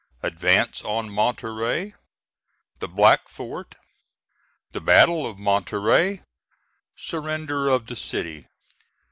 ADVANCE 0.23 0.83
ON 0.83 1.11
MONTEREY 1.11 1.93
THE 2.79 2.87
BLACK 2.87 3.29
FORT 3.29 3.75
THE 4.71 4.81
BATTLE 4.81 5.27
OF 5.27 5.37
MONTEREY 5.37 6.23
SURRENDER 6.95 7.67
OF 7.69 7.85
THE 7.85 7.95
CITY. 7.95 8.47